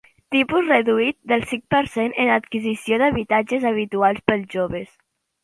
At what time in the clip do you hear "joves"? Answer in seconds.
4.57-4.91